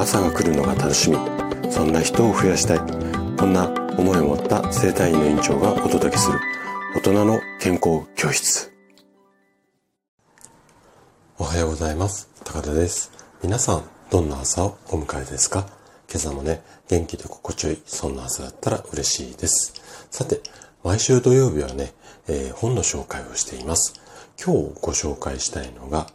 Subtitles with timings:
[0.00, 1.18] 朝が来るのが楽しみ。
[1.70, 2.78] そんな人を増やしたい。
[3.36, 3.68] こんな
[3.98, 6.38] 思いを持った生体院の院長がお届けする。
[6.96, 8.72] 大人の健康教室。
[11.36, 12.30] おはようございます。
[12.44, 13.12] 高田です。
[13.42, 15.66] 皆さんどんな朝をお迎えですか？
[16.08, 19.74] 今朝もね元気で心地よいそんな朝だったら嬉しいです。
[20.10, 20.40] さて
[20.82, 21.92] 毎週土曜日はね、
[22.26, 23.92] えー、本の紹介をしています。
[24.42, 26.06] 今日ご紹介したいのが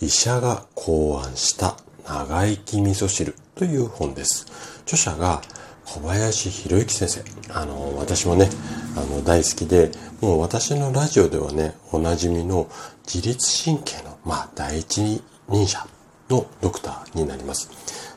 [0.00, 1.76] 医者が考案した
[2.10, 4.44] 長生き味噌汁という本です。
[4.82, 5.40] 著者が
[5.84, 7.22] 小林博之先生。
[7.54, 8.50] あの、私もね、
[8.96, 12.68] あの、大好きで、もう私のラジオではね、おなじみの
[13.06, 15.86] 自律神経の、まあ、第一人者
[16.28, 17.70] のドクターになります。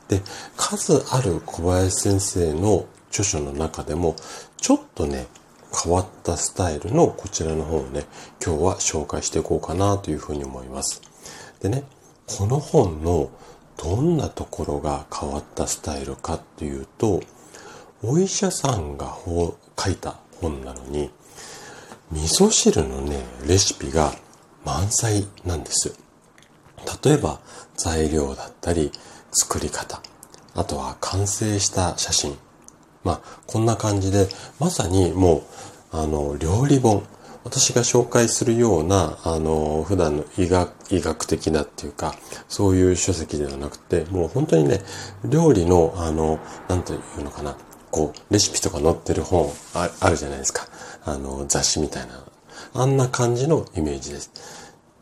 [0.07, 0.21] で、
[0.57, 4.15] 数ある小林先生の著書の中でも、
[4.57, 5.27] ちょっとね、
[5.71, 8.05] 変わったスタイルのこちらの本をね、
[8.43, 10.99] 今日は紹介していこうかなというふうに思います。
[11.61, 11.83] でね、
[12.25, 13.29] この本の
[13.77, 17.21] どんなところが変わったスタイルかっていうと、
[18.03, 21.09] お医者さんが書いた本なのに、
[22.11, 24.13] 味噌汁のね、レシピが
[24.65, 25.95] 満載なんです。
[27.03, 27.39] 例えば
[27.75, 28.91] 材料だったり
[29.31, 30.01] 作り方、
[30.53, 32.37] あとは完成した写真。
[33.03, 34.27] まあ、こんな感じで、
[34.59, 37.03] まさにもう、あの、料理本。
[37.43, 42.15] 私が紹介するような、あの、普段の医学、医学的なっていうか、
[42.47, 44.81] そういう書籍ではなくて、もう本当にね、
[45.25, 47.57] 料理の、あの、なんていうのかな、
[47.91, 50.67] こう、レシピとか載ってる本ああるじゃないですか。
[51.05, 52.23] あの、雑誌みたいな。
[52.75, 54.31] あんな感じのイメージです。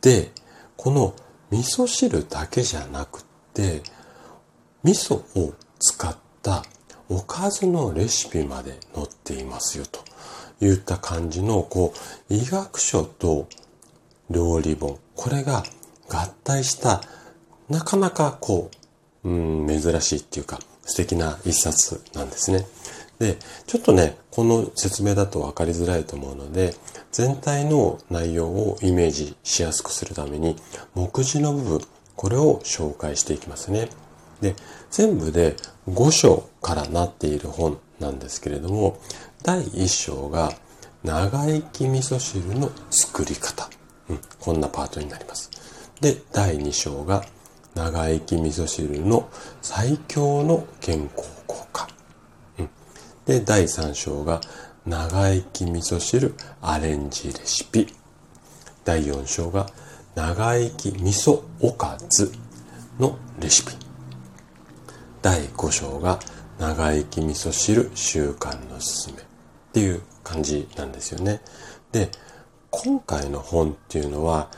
[0.01, 0.31] で、
[0.75, 1.13] この
[1.51, 3.83] 味噌汁だけじゃなくて、
[4.83, 6.63] 味噌を使った
[7.07, 9.85] おかずのレシピまで載っていますよ。
[10.61, 11.93] 言った感じの、こ
[12.29, 13.47] う、医学書と
[14.29, 15.63] 料理本、これが
[16.09, 17.01] 合体した、
[17.69, 18.69] なかなかこ
[19.23, 22.65] う、うん、珍しいっていうか、素敵な一冊なんですね。
[23.19, 26.75] で、ちょっとね、この説明だと分かりづらいと思うので、
[27.11, 30.55] 全体の内容をイメージしやすくするために、
[30.95, 31.81] 目次の部分、
[32.15, 33.89] これを紹介していきますね。
[34.41, 34.55] で、
[34.89, 35.55] 全部で
[35.87, 38.99] 5章からなっている本なんですけれども、
[39.43, 40.51] 第1章が
[41.03, 43.67] 長生き味噌汁の作り方。
[44.07, 45.49] うん、こんなパートになります。
[45.99, 47.23] で、第2章が
[47.73, 49.27] 長生き味噌汁の
[49.63, 51.87] 最強の健康効果。
[52.59, 52.69] うん、
[53.25, 54.41] で、第3章が
[54.85, 57.87] 長生き味噌汁アレンジレシピ。
[58.85, 59.65] 第4章が
[60.13, 62.31] 長生き味噌おかず
[62.99, 63.71] のレシピ。
[65.23, 66.19] 第5章が
[66.59, 69.30] 長生き味噌汁習慣のすすめ
[69.71, 71.41] っていう感じなんですよね。
[71.93, 72.11] で、
[72.69, 74.49] 今回の本っていうのは、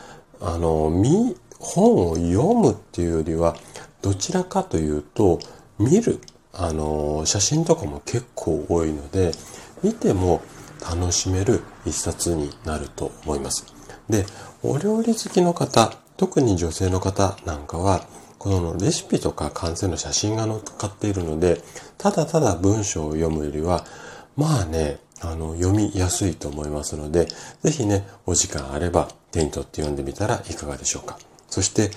[0.42, 3.56] あの、見、本を読むっていうよりは、
[4.02, 5.40] どちらかというと、
[5.78, 6.20] 見る、
[6.52, 9.32] あの、写真とかも結構多いので、
[9.84, 10.42] 見ても
[10.82, 13.66] 楽しめる一冊になると思います。
[14.10, 14.26] で、
[14.64, 18.06] お料理好きの方、特に女性の方なんかは、
[18.38, 21.62] このレシピとか完成の写真が載っかっているので、
[21.98, 23.86] ただただ文章を読むよりは、
[24.36, 27.28] まあね、あの、読みやすいと思いますので、
[27.64, 31.18] ぜひね、お時間あれば手に取って読んでみたらいかがでしょうか。
[31.50, 31.92] そして、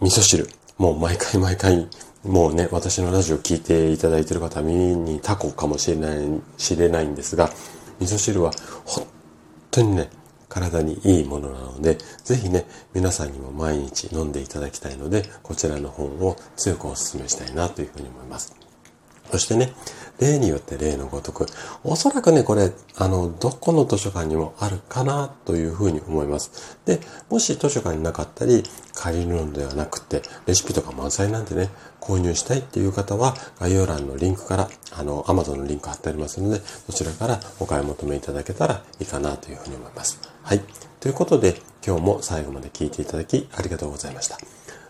[0.00, 0.48] 味噌汁。
[0.76, 1.88] もう毎回毎回、
[2.24, 6.18] もうね、私のラジオ聞いていただいている方は耳にタコかもしれない、
[6.56, 7.48] 知れないんですが、
[8.00, 8.52] 味噌汁は
[8.84, 9.06] 本
[9.70, 10.10] 当にね、
[10.48, 18.67] 体にいいものなので、ぜひね、皆さんにも毎日飲んでいただきたいので、こちらの本を強くお勧めしたいなというふうに思います。
[19.30, 19.72] そしてね、
[20.18, 21.46] 例によって例のごとく、
[21.84, 26.78] おそらくね、これ、あの、どこの図書館にもあるかなというふうに思います。
[26.86, 27.00] で、
[27.30, 40.18] もし図書館になかったり、借りるのではなくて、レシピとか満載なんでね、購入したいっていう方は、概要欄のリンクから、あの、Amazon のリンク貼ってありますので、そちらからお買い求めいただけたらいいかなというふうに思います。
[40.42, 40.62] はい。
[41.00, 44.38] ということで、今日も最後まで聞いていただきありがとうございました。